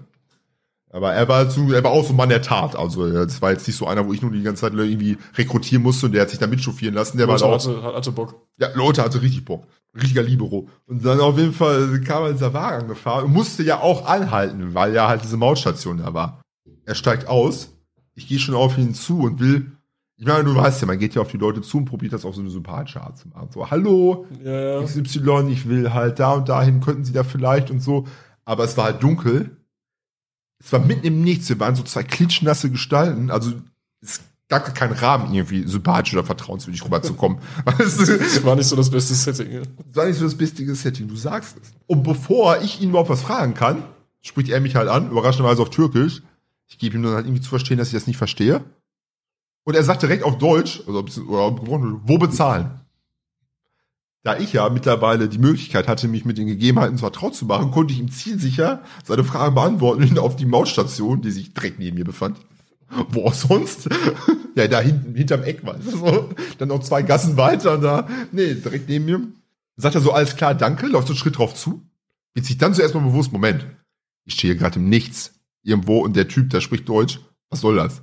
Aber 0.90 1.12
er 1.12 1.28
war 1.28 1.49
zu, 1.50 1.73
er 1.73 1.83
war 1.85 1.90
auch 1.90 2.05
so 2.05 2.12
ein 2.12 2.16
Mann 2.16 2.28
der 2.28 2.43
Tat. 2.43 2.76
Also, 2.76 3.11
das 3.11 3.43
war 3.43 3.50
jetzt 3.50 3.66
nicht 3.66 3.76
so 3.76 3.87
einer, 3.87 4.07
wo 4.07 4.12
ich 4.12 4.23
nur 4.23 4.31
die 4.31 4.43
ganze 4.43 4.62
Zeit 4.62 4.73
irgendwie 4.73 5.19
rekrutieren 5.37 5.83
musste 5.83 6.07
und 6.07 6.12
der 6.12 6.23
hat 6.23 6.31
sich 6.31 6.38
da 6.38 6.47
mitchauffieren 6.47 6.95
lassen. 6.95 7.19
Der 7.19 7.26
war 7.28 7.35
Lothar 7.35 7.49
auch, 7.50 7.83
hatte, 7.83 7.97
hatte 7.97 8.12
Bock. 8.12 8.35
ja, 8.59 8.69
Lothar 8.75 9.05
hatte 9.07 9.21
richtig 9.21 9.45
Bock. 9.45 9.64
Richtiger 9.95 10.23
Libero. 10.23 10.69
Und 10.87 11.05
dann 11.05 11.21
auf 11.21 11.38
jeden 11.38 11.52
Fall 11.55 12.00
kam 12.02 12.23
er 12.23 12.28
in 12.28 12.35
dieser 12.35 12.52
Wagen 12.52 12.83
angefahren 12.83 13.25
und 13.25 13.33
musste 13.33 13.62
ja 13.62 13.81
auch 13.81 14.07
anhalten, 14.07 14.75
weil 14.75 14.95
ja 14.95 15.09
halt 15.09 15.25
diese 15.25 15.37
Mautstation 15.37 15.99
da 15.99 16.12
war. 16.14 16.40
Er 16.85 16.95
steigt 16.95 17.28
aus. 17.28 17.73
Ich 18.14 18.28
gehe 18.28 18.38
schon 18.38 18.55
auf 18.55 18.78
ihn 18.78 18.95
zu 18.95 19.21
und 19.21 19.40
will 19.40 19.73
Ich 20.19 20.26
meine, 20.26 20.45
du 20.45 20.55
weißt 20.55 20.81
ja, 20.81 20.87
man 20.87 20.99
geht 20.99 21.14
ja 21.14 21.23
auf 21.23 21.28
die 21.31 21.37
Leute 21.37 21.61
zu 21.62 21.78
und 21.78 21.85
probiert 21.87 22.12
das 22.12 22.25
auf 22.25 22.35
so 22.35 22.40
eine 22.40 22.50
sympathische 22.50 23.00
Art 23.02 23.19
zu 23.19 23.28
machen. 23.28 23.49
So, 23.52 23.71
hallo, 23.71 24.26
Ja, 24.43 24.81
ja. 24.81 24.83
XY, 24.83 25.49
ich 25.50 25.69
will 25.69 25.93
halt 25.93 26.19
da 26.21 26.33
und 26.33 26.49
dahin, 26.49 26.81
könnten 26.81 27.05
Sie 27.05 27.12
da 27.12 27.25
vielleicht 27.25 27.71
und 27.71 27.81
so. 27.81 28.07
Aber 28.45 28.64
es 28.64 28.76
war 28.76 28.85
halt 28.85 29.02
dunkel. 29.02 29.57
Es 30.58 30.72
war 30.72 30.80
mitten 30.80 31.06
im 31.06 31.22
Nichts. 31.22 31.48
Wir 31.48 31.60
waren 31.60 31.76
so 31.76 31.82
zwei 31.82 32.02
klitschnasse 32.02 32.70
Gestalten. 32.70 33.30
Also 33.30 33.52
es 34.00 34.20
gab 34.48 34.75
keinen 34.75 34.92
Rahmen, 34.92 35.34
irgendwie 35.34 35.66
sympathisch 35.66 36.14
oder 36.14 36.25
vertrauenswürdig 36.25 36.84
rüberzukommen. 36.84 37.38
Das 37.66 38.44
war 38.44 38.56
nicht 38.56 38.66
so 38.66 38.76
das 38.76 38.90
beste 38.90 39.14
Setting. 39.14 39.52
ja. 39.52 39.60
Das 39.60 39.96
war 39.96 40.06
nicht 40.06 40.18
so 40.18 40.25
das 40.25 40.36
beste 40.36 40.75
Setting, 40.75 41.08
du 41.08 41.16
sagst 41.16 41.56
es. 41.60 41.72
Und 41.86 42.02
bevor 42.02 42.60
ich 42.62 42.80
ihn 42.80 42.90
überhaupt 42.90 43.10
was 43.10 43.22
fragen 43.22 43.54
kann, 43.54 43.82
spricht 44.22 44.48
er 44.48 44.60
mich 44.60 44.76
halt 44.76 44.88
an, 44.88 45.10
überraschenderweise 45.10 45.62
auf 45.62 45.70
Türkisch. 45.70 46.22
Ich 46.68 46.78
gebe 46.78 46.96
ihm 46.96 47.02
dann 47.02 47.14
halt 47.14 47.26
irgendwie 47.26 47.42
zu 47.42 47.50
verstehen, 47.50 47.78
dass 47.78 47.88
ich 47.88 47.94
das 47.94 48.06
nicht 48.06 48.16
verstehe. 48.16 48.64
Und 49.64 49.75
er 49.75 49.84
sagt 49.84 50.02
direkt 50.02 50.22
auf 50.22 50.38
Deutsch, 50.38 50.82
also 50.86 51.04
oder 51.28 51.54
gebrochen, 51.54 52.00
wo 52.04 52.18
bezahlen? 52.18 52.80
Da 54.26 54.37
ich 54.37 54.52
ja 54.52 54.68
mittlerweile 54.71 55.28
die 55.28 55.38
Möglichkeit 55.38 55.87
hatte, 55.87 56.09
mich 56.09 56.25
mit 56.25 56.37
den 56.37 56.49
Gegebenheiten 56.49 56.99
vertraut 56.99 57.37
zu 57.37 57.45
machen, 57.45 57.71
konnte 57.71 57.95
ich 57.95 58.00
ihm 58.00 58.11
zielsicher 58.11 58.83
seine 59.04 59.23
Frage 59.23 59.52
beantworten 59.52 60.02
und 60.02 60.18
auf 60.18 60.35
die 60.35 60.47
Mautstation, 60.47 61.23
die 61.23 61.30
sich 61.30 61.54
direkt 61.54 61.78
neben 61.78 61.97
mir 61.97 62.04
befand. 62.04 62.37
Wo 63.09 63.26
auch 63.26 63.35
sonst? 63.35 63.88
ja, 64.56 64.66
da 64.66 64.80
hinten, 64.80 65.14
hinterm 65.14 65.45
Eck, 65.45 65.64
weißt 65.64 65.92
du, 65.92 65.99
so. 65.99 66.30
Dann 66.59 66.66
noch 66.66 66.80
zwei 66.80 67.02
Gassen 67.02 67.37
weiter, 67.37 67.78
da, 67.78 68.09
nee, 68.33 68.54
direkt 68.54 68.88
neben 68.88 69.04
mir. 69.04 69.21
Sagt 69.76 69.95
er 69.95 70.00
so, 70.00 70.11
alles 70.11 70.35
klar, 70.35 70.56
danke, 70.56 70.88
läuft 70.88 71.06
so 71.06 71.12
einen 71.12 71.18
Schritt 71.18 71.38
drauf 71.38 71.54
zu. 71.54 71.88
Wird 72.35 72.47
sich 72.47 72.59
dann 72.59 72.75
zuerst 72.75 72.97
mal 72.97 73.04
bewusst, 73.04 73.33
Moment, 73.33 73.64
ich 74.25 74.35
stehe 74.35 74.54
hier 74.54 74.61
gerade 74.61 74.80
im 74.80 74.88
Nichts, 74.88 75.35
irgendwo, 75.62 76.00
und 76.00 76.16
der 76.16 76.26
Typ, 76.26 76.50
der 76.50 76.61
spricht 76.61 76.88
Deutsch, 76.88 77.21
was 77.49 77.61
soll 77.61 77.76
das? 77.76 78.02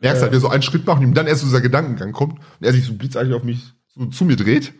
Merkst 0.00 0.20
Ja. 0.20 0.22
halt, 0.22 0.32
wir 0.34 0.38
so 0.38 0.50
einen 0.50 0.62
Schritt 0.62 0.86
machen, 0.86 1.02
ihm 1.02 1.14
dann 1.14 1.26
erst 1.26 1.40
so 1.40 1.48
dieser 1.48 1.60
Gedankengang 1.60 2.12
kommt, 2.12 2.34
und 2.34 2.64
er 2.64 2.72
sich 2.72 2.84
so 2.84 2.92
blitzartig 2.92 3.34
auf 3.34 3.42
mich 3.42 3.72
so 3.88 4.06
zu 4.06 4.24
mir 4.24 4.36
dreht. 4.36 4.72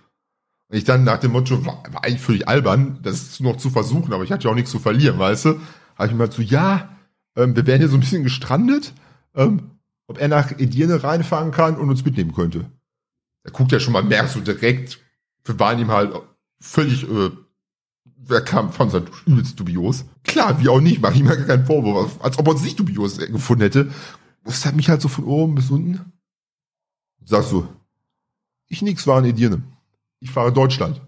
Ich 0.70 0.84
dann 0.84 1.04
nach 1.04 1.18
dem 1.18 1.32
Motto, 1.32 1.64
war, 1.64 1.82
war 1.90 2.04
eigentlich 2.04 2.20
völlig 2.20 2.46
albern, 2.46 2.98
das 3.02 3.40
noch 3.40 3.56
zu 3.56 3.70
versuchen, 3.70 4.12
aber 4.12 4.24
ich 4.24 4.32
hatte 4.32 4.44
ja 4.44 4.50
auch 4.50 4.54
nichts 4.54 4.70
zu 4.70 4.78
verlieren, 4.78 5.18
weißt 5.18 5.46
du? 5.46 5.60
Habe 5.96 6.08
ich 6.08 6.14
mal 6.14 6.30
so, 6.30 6.42
ja, 6.42 6.90
ähm, 7.36 7.56
wir 7.56 7.66
wären 7.66 7.78
hier 7.78 7.88
so 7.88 7.96
ein 7.96 8.00
bisschen 8.00 8.22
gestrandet, 8.22 8.92
ähm, 9.34 9.70
ob 10.06 10.18
er 10.18 10.28
nach 10.28 10.52
Edirne 10.52 11.02
reinfahren 11.02 11.52
kann 11.52 11.76
und 11.76 11.88
uns 11.88 12.04
mitnehmen 12.04 12.34
könnte. 12.34 12.70
Da 13.44 13.50
guckt 13.50 13.72
er 13.72 13.80
schon 13.80 13.94
mal, 13.94 14.02
merkst 14.02 14.36
du 14.36 14.40
direkt, 14.40 15.00
wir 15.44 15.58
waren 15.58 15.78
ihm 15.78 15.90
halt 15.90 16.12
völlig, 16.60 17.04
äh, 17.04 17.30
wer 18.04 18.42
kam, 18.42 18.68
es 18.68 18.78
halt 18.78 19.10
übelst 19.24 19.58
dubios. 19.58 20.04
Klar, 20.24 20.60
wie 20.60 20.68
auch 20.68 20.80
nicht, 20.80 21.00
mach 21.00 21.14
ich 21.14 21.22
mir 21.22 21.36
gar 21.36 21.46
keinen 21.46 21.66
Vorwurf, 21.66 22.22
als 22.22 22.38
ob 22.38 22.46
er 22.46 22.52
uns 22.52 22.62
nicht 22.62 22.78
dubios 22.78 23.16
gefunden 23.16 23.62
hätte. 23.62 23.90
Das 24.44 24.66
hat 24.66 24.76
mich 24.76 24.90
halt 24.90 25.00
so 25.00 25.08
von 25.08 25.24
oben 25.24 25.54
bis 25.54 25.70
unten. 25.70 26.12
Sagst 27.24 27.52
du, 27.52 27.68
ich 28.66 28.82
nix 28.82 29.06
war 29.06 29.18
in 29.18 29.24
Edirne. 29.24 29.62
Ich 30.20 30.30
fahre 30.30 30.52
Deutschland. 30.52 31.00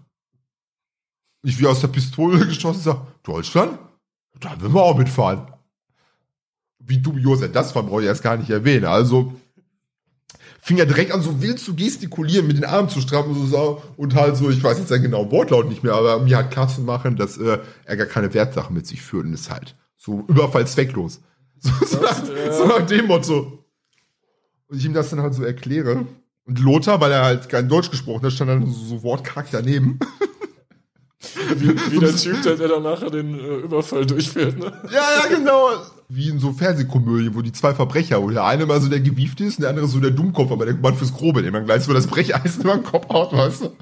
Ich 1.43 1.59
wie 1.59 1.67
aus 1.67 1.81
der 1.81 1.87
Pistole 1.87 2.45
geschossen 2.47 2.81
sag, 2.81 3.23
Deutschland? 3.23 3.77
Da 4.39 4.59
will 4.61 4.73
wir 4.73 4.81
auch 4.81 4.97
mitfahren. 4.97 5.51
Wie 6.79 6.97
dubios 6.97 7.41
er 7.41 7.49
das 7.49 7.75
war, 7.75 7.83
brauche 7.83 8.01
ich 8.01 8.07
erst 8.07 8.23
gar 8.23 8.37
nicht 8.37 8.49
erwähnen. 8.49 8.85
Also 8.85 9.33
fing 10.61 10.77
er 10.77 10.85
direkt 10.85 11.11
an, 11.11 11.21
so 11.21 11.41
wild 11.41 11.59
zu 11.59 11.75
gestikulieren, 11.75 12.47
mit 12.47 12.57
den 12.57 12.65
Armen 12.65 12.89
zu 12.89 13.01
strappen 13.01 13.35
und, 13.35 13.47
so, 13.47 13.81
und 13.97 14.15
halt 14.15 14.37
so, 14.37 14.49
ich 14.49 14.63
weiß 14.63 14.77
jetzt 14.77 14.89
seinen 14.89 15.03
genauen 15.03 15.31
Wortlaut 15.31 15.67
nicht 15.67 15.83
mehr, 15.83 15.93
aber 15.93 16.19
mir 16.19 16.37
halt 16.37 16.51
klar 16.51 16.67
zu 16.67 16.81
machen, 16.81 17.15
dass 17.15 17.37
äh, 17.37 17.59
er 17.85 17.97
gar 17.97 18.05
keine 18.05 18.33
Wertsachen 18.33 18.75
mit 18.75 18.85
sich 18.85 19.01
führt 19.01 19.25
und 19.25 19.33
ist 19.33 19.49
halt 19.49 19.75
so 19.97 20.23
überfall 20.27 20.67
zwecklos. 20.67 21.21
So, 21.59 21.71
so, 21.85 22.01
nach, 22.01 22.23
so 22.51 22.65
nach 22.67 22.85
dem 22.85 23.07
Motto. 23.07 23.65
Und 24.67 24.77
ich 24.77 24.85
ihm 24.85 24.93
das 24.93 25.09
dann 25.09 25.21
halt 25.21 25.33
so 25.33 25.43
erkläre. 25.43 26.05
Und 26.45 26.59
Lothar, 26.59 26.99
weil 26.99 27.11
er 27.11 27.23
halt 27.23 27.49
kein 27.49 27.69
Deutsch 27.69 27.91
gesprochen 27.91 28.25
hat, 28.25 28.33
stand 28.33 28.49
dann 28.49 28.65
so, 28.65 28.85
so 28.85 29.03
wortkarg 29.03 29.47
daneben. 29.51 29.99
Wie, 31.55 31.69
wie 31.91 31.99
der 31.99 32.15
Typ, 32.15 32.41
der, 32.41 32.55
der 32.55 32.67
dann 32.67 32.81
nachher 32.81 33.11
den 33.11 33.39
äh, 33.39 33.57
Überfall 33.57 34.07
durchführt, 34.07 34.57
ne? 34.57 34.73
Ja, 34.91 35.03
ja, 35.19 35.35
genau. 35.35 35.69
Wie 36.09 36.29
in 36.29 36.39
so 36.39 36.51
Fernsehkomödien, 36.51 37.35
wo 37.35 37.43
die 37.43 37.51
zwei 37.51 37.75
Verbrecher, 37.75 38.21
wo 38.23 38.29
der 38.31 38.43
eine 38.43 38.65
mal 38.65 38.81
so 38.81 38.89
der 38.89 39.01
Gewiefte 39.01 39.43
ist 39.43 39.57
und 39.57 39.61
der 39.61 39.69
andere 39.69 39.87
so 39.87 39.99
der 39.99 40.09
Dummkopf, 40.09 40.51
aber 40.51 40.65
der 40.65 40.75
Mann 40.75 40.95
fürs 40.95 41.13
Grobe, 41.13 41.43
dem 41.43 41.53
man 41.53 41.65
gleich 41.65 41.83
so 41.83 41.93
das 41.93 42.07
Brecheisen 42.07 42.63
über 42.63 42.73
den 42.73 42.83
Kopf 42.83 43.07
haut, 43.09 43.33
weißt 43.33 43.61
du? 43.61 43.75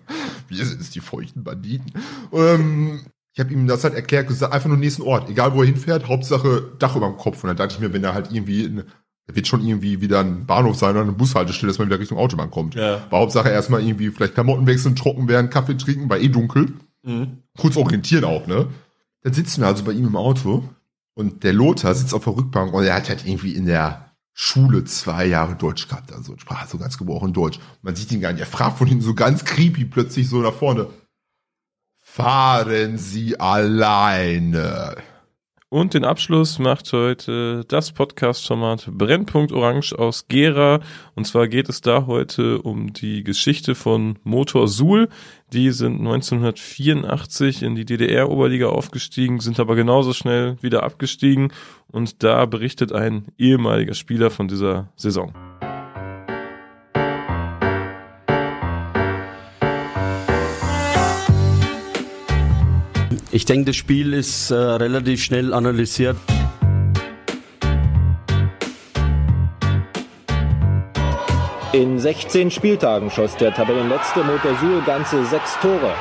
Wir 0.49 0.65
sind 0.65 0.81
es 0.81 0.89
die 0.89 0.99
feuchten 0.99 1.43
Banditen. 1.43 1.93
Ähm, 2.33 3.05
ich 3.33 3.39
habe 3.39 3.53
ihm 3.53 3.67
das 3.67 3.85
halt 3.85 3.93
erklärt, 3.93 4.27
gesagt, 4.27 4.53
einfach 4.53 4.67
nur 4.67 4.77
nächsten 4.77 5.03
Ort, 5.03 5.29
egal 5.29 5.53
wo 5.53 5.61
er 5.61 5.67
hinfährt, 5.67 6.09
Hauptsache 6.09 6.73
Dach 6.77 6.95
über 6.97 7.07
dem 7.07 7.17
Kopf. 7.17 7.41
Und 7.41 7.47
dann 7.47 7.57
dachte 7.57 7.75
ich 7.75 7.79
mir, 7.79 7.93
wenn 7.93 8.03
er 8.03 8.13
halt 8.13 8.31
irgendwie, 8.31 8.65
in, 8.65 8.83
da 9.29 9.35
wird 9.35 9.47
schon 9.47 9.63
irgendwie 9.63 10.01
wieder 10.01 10.21
ein 10.21 10.47
Bahnhof 10.47 10.75
sein 10.75 10.91
oder 10.91 11.01
eine 11.03 11.11
Bushaltestelle, 11.11 11.69
dass 11.69 11.77
man 11.77 11.87
wieder 11.87 11.99
Richtung 11.99 12.17
Autobahn 12.17 12.49
kommt. 12.49 12.73
Ja. 12.73 12.95
Aber 13.05 13.19
Hauptsache 13.19 13.49
erstmal 13.49 13.83
irgendwie 13.83 14.09
vielleicht 14.09 14.33
Klamotten 14.33 14.65
wechseln, 14.65 14.95
trocken 14.95 15.27
werden, 15.27 15.51
Kaffee 15.51 15.77
trinken, 15.77 16.09
war 16.09 16.17
eh 16.17 16.29
dunkel 16.29 16.73
Mhm. 17.03 17.43
kurz 17.57 17.77
orientieren 17.77 18.25
auch, 18.25 18.47
ne? 18.47 18.67
Dann 19.21 19.33
sitzen 19.33 19.61
wir 19.61 19.67
also 19.67 19.83
bei 19.83 19.91
ihm 19.91 20.07
im 20.07 20.15
Auto 20.15 20.63
und 21.13 21.43
der 21.43 21.53
Lothar 21.53 21.93
sitzt 21.93 22.13
auf 22.15 22.23
der 22.23 22.35
Rückbank 22.35 22.73
und 22.73 22.83
er 22.83 22.95
hat 22.95 23.07
halt 23.07 23.25
irgendwie 23.25 23.53
in 23.53 23.67
der 23.67 24.11
Schule 24.33 24.83
zwei 24.83 25.25
Jahre 25.27 25.55
Deutsch 25.55 25.87
gehabt, 25.87 26.11
also 26.11 26.33
sprach 26.37 26.67
so 26.67 26.79
ganz 26.79 26.97
gebrochen 26.97 27.31
Deutsch. 27.31 27.59
Man 27.83 27.95
sieht 27.95 28.11
ihn 28.11 28.21
gar 28.21 28.31
nicht. 28.33 28.41
Er 28.41 28.47
fragt 28.47 28.79
von 28.79 28.87
hinten 28.87 29.03
so 29.03 29.13
ganz 29.13 29.45
creepy 29.45 29.85
plötzlich 29.85 30.27
so 30.27 30.41
nach 30.41 30.53
vorne. 30.53 30.87
Fahren 32.01 32.97
Sie 32.97 33.39
alleine. 33.39 34.95
Und 35.71 35.93
den 35.93 36.03
Abschluss 36.03 36.57
macht 36.57 36.91
heute 36.93 37.63
das 37.67 37.91
Podcast-Format 37.91 38.89
Brennpunkt 38.91 39.51
Orange 39.51 39.93
aus 39.93 40.27
Gera. 40.27 40.79
Und 41.13 41.25
zwar 41.25 41.47
geht 41.47 41.69
es 41.69 41.81
da 41.81 42.07
heute 42.07 42.59
um 42.63 42.91
die 42.91 43.23
Geschichte 43.23 43.75
von 43.75 44.17
Motor 44.23 44.67
Suhl. 44.67 45.09
Die 45.53 45.69
sind 45.69 45.99
1984 45.99 47.61
in 47.61 47.75
die 47.75 47.85
DDR-Oberliga 47.85 48.69
aufgestiegen, 48.69 49.41
sind 49.41 49.59
aber 49.59 49.75
genauso 49.75 50.13
schnell 50.13 50.57
wieder 50.63 50.81
abgestiegen. 50.81 51.53
Und 51.91 52.23
da 52.23 52.47
berichtet 52.47 52.91
ein 52.91 53.27
ehemaliger 53.37 53.93
Spieler 53.93 54.31
von 54.31 54.47
dieser 54.47 54.91
Saison. 54.95 55.35
Ich 63.39 63.45
denke, 63.45 63.67
das 63.67 63.77
Spiel 63.77 64.13
ist 64.13 64.51
äh, 64.51 64.55
relativ 64.55 65.23
schnell 65.23 65.53
analysiert. 65.53 66.17
In 71.71 71.97
16 71.99 72.51
Spieltagen 72.51 73.09
schoss 73.09 73.37
der 73.37 73.53
Tabellenletzte 73.53 74.25
Motorsul 74.25 74.81
ganze 74.85 75.25
sechs 75.25 75.57
Tore. 75.61 75.93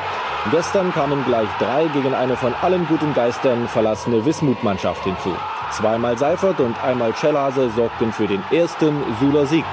Gestern 0.51 0.93
kamen 0.93 1.25
gleich 1.27 1.49
drei 1.61 1.87
gegen 1.95 2.13
eine 2.13 2.37
von 2.37 2.53
allen 2.55 2.85
guten 2.89 3.15
Geistern 3.15 3.69
verlassene 3.69 4.27
Wismut-Mannschaft 4.27 5.05
hinzu. 5.05 5.33
Zweimal 5.71 6.19
Seifert 6.19 6.59
und 6.59 6.77
einmal 6.83 7.15
Schellhase 7.15 7.71
sorgten 7.71 8.13
für 8.13 8.27
den 8.27 8.43
ersten 8.51 8.97
Suler 9.21 9.47
Sieg. 9.47 9.65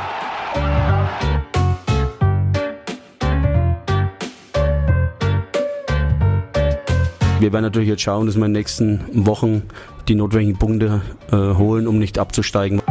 Wir 7.40 7.52
werden 7.52 7.64
natürlich 7.64 7.90
jetzt 7.90 8.02
schauen, 8.02 8.28
dass 8.28 8.38
wir 8.38 8.46
in 8.46 8.54
den 8.54 8.60
nächsten 8.60 9.26
Wochen 9.26 9.64
die 10.08 10.16
notwendigen 10.16 10.58
Punkte 10.58 11.02
äh, 11.32 11.36
holen, 11.36 11.86
um 11.88 12.00
nicht 12.00 12.18
abzusteigen. 12.18 12.82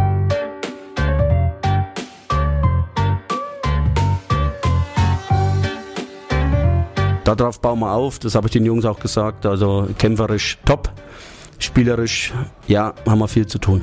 Darauf 7.25 7.59
bauen 7.61 7.81
wir 7.81 7.91
auf, 7.91 8.19
das 8.19 8.35
habe 8.35 8.49
ich 8.49 8.53
den 8.53 8.67
Jungs 8.67 8.85
auch 8.85 9.01
gesagt. 9.01 9.47
Also 9.47 9.89
kämpferisch 9.99 10.59
top, 10.67 10.91
spielerisch, 11.59 12.33
ja, 12.69 12.93
haben 13.07 13.19
wir 13.21 13.29
viel 13.29 13.47
zu 13.47 13.59
tun. 13.59 13.83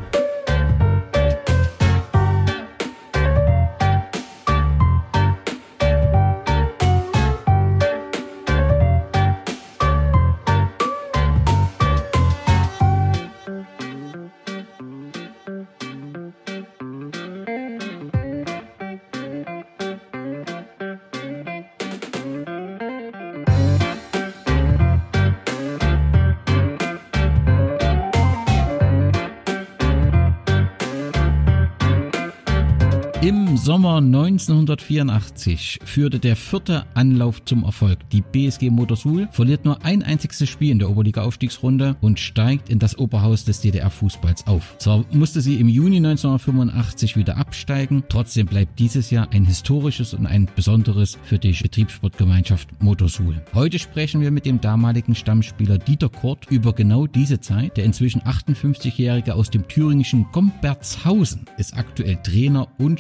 Sommer 33.64 33.98
1984 33.98 35.82
führte 35.84 36.18
der 36.18 36.36
vierte 36.36 36.84
Anlauf 36.96 37.46
zum 37.46 37.64
Erfolg. 37.64 38.00
Die 38.10 38.22
BSG 38.22 38.72
Motorsul 38.72 39.28
verliert 39.32 39.66
nur 39.66 39.86
ein 39.86 40.02
einziges 40.02 40.50
Spiel 40.50 40.72
in 40.72 40.80
der 40.80 40.90
Oberliga-Aufstiegsrunde 40.90 41.96
und 42.02 42.20
steigt 42.20 42.72
in 42.72 42.80
das 42.80 42.98
Oberhaus 42.98 43.46
des 43.46 43.62
DDR-Fußballs 43.62 44.48
auf. 44.48 44.76
Zwar 44.80 45.06
musste 45.12 45.42
sie 45.42 45.60
im 45.60 45.70
Juni 45.70 45.98
1985 45.98 47.16
wieder 47.18 47.38
absteigen, 47.38 48.04
trotzdem 48.10 48.48
bleibt 48.48 48.80
dieses 48.80 49.12
Jahr 49.12 49.28
ein 49.32 49.46
historisches 49.46 50.16
und 50.16 50.26
ein 50.26 50.50
besonderes 50.56 51.20
für 51.22 51.38
die 51.38 51.52
Betriebssportgemeinschaft 51.52 52.68
Motorsul. 52.82 53.44
Heute 53.54 53.78
sprechen 53.78 54.22
wir 54.22 54.32
mit 54.32 54.48
dem 54.48 54.60
damaligen 54.60 55.14
Stammspieler 55.14 55.78
Dieter 55.78 56.10
Kort 56.10 56.48
über 56.50 56.74
genau 56.74 57.06
diese 57.06 57.40
Zeit. 57.42 57.78
Der 57.78 57.86
inzwischen 57.86 58.24
58-Jährige 58.24 59.36
aus 59.36 59.52
dem 59.52 59.68
thüringischen 59.68 60.26
Gombertshausen 60.32 61.46
ist 61.60 61.78
aktuell 61.78 62.16
Trainer 62.24 62.68
und 62.80 63.00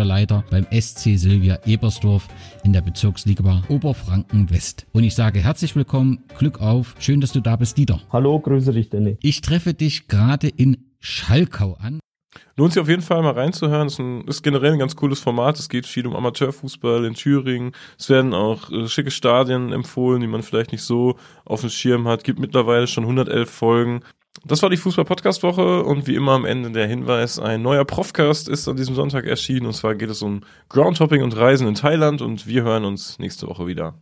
sportlicher 0.00 0.04
Leiter 0.04 0.44
beim 0.50 0.66
SC 0.70 1.18
Silvia 1.18 1.58
Ebersdorf 1.66 2.28
in 2.64 2.72
der 2.72 2.80
Bezirksliga 2.80 3.62
Oberfranken 3.68 4.50
West. 4.50 4.86
Und 4.92 5.04
ich 5.04 5.14
sage 5.14 5.40
herzlich 5.40 5.76
willkommen, 5.76 6.24
Glück 6.38 6.60
auf, 6.60 6.94
schön, 6.98 7.20
dass 7.20 7.32
du 7.32 7.40
da 7.40 7.56
bist, 7.56 7.76
Dieter. 7.76 8.00
Hallo, 8.12 8.38
grüße 8.40 8.72
dich, 8.72 8.88
Danny. 8.88 9.18
Ich 9.20 9.40
treffe 9.40 9.74
dich 9.74 10.08
gerade 10.08 10.48
in 10.48 10.78
Schalkau 11.00 11.76
an. 11.80 12.00
Lohnt 12.56 12.72
sich 12.72 12.82
auf 12.82 12.88
jeden 12.88 13.02
Fall 13.02 13.22
mal 13.22 13.32
reinzuhören. 13.32 13.88
Es 13.88 13.94
ist, 13.94 13.98
ein, 13.98 14.26
ist 14.28 14.42
generell 14.42 14.72
ein 14.72 14.78
ganz 14.78 14.94
cooles 14.94 15.20
Format. 15.20 15.58
Es 15.58 15.68
geht 15.68 15.86
viel 15.86 16.06
um 16.06 16.14
Amateurfußball 16.14 17.04
in 17.04 17.14
Thüringen. 17.14 17.72
Es 17.98 18.08
werden 18.08 18.34
auch 18.34 18.70
äh, 18.70 18.86
schicke 18.86 19.10
Stadien 19.10 19.72
empfohlen, 19.72 20.20
die 20.20 20.28
man 20.28 20.42
vielleicht 20.42 20.72
nicht 20.72 20.82
so 20.82 21.16
auf 21.44 21.62
dem 21.62 21.70
Schirm 21.70 22.06
hat. 22.06 22.22
Gibt 22.22 22.38
mittlerweile 22.38 22.86
schon 22.86 23.04
111 23.04 23.50
Folgen. 23.50 24.00
Das 24.44 24.62
war 24.62 24.70
die 24.70 24.76
Fußball-Podcast-Woche 24.76 25.82
und 25.82 26.06
wie 26.06 26.14
immer 26.14 26.32
am 26.32 26.44
Ende 26.44 26.70
der 26.70 26.86
Hinweis, 26.86 27.38
ein 27.38 27.62
neuer 27.62 27.84
Profcast 27.84 28.48
ist 28.48 28.68
an 28.68 28.76
diesem 28.76 28.94
Sonntag 28.94 29.26
erschienen 29.26 29.66
und 29.66 29.74
zwar 29.74 29.94
geht 29.94 30.08
es 30.08 30.22
um 30.22 30.42
Groundhopping 30.68 31.22
und 31.22 31.36
Reisen 31.36 31.68
in 31.68 31.74
Thailand 31.74 32.22
und 32.22 32.46
wir 32.46 32.62
hören 32.62 32.84
uns 32.84 33.18
nächste 33.18 33.48
Woche 33.48 33.66
wieder. 33.66 34.00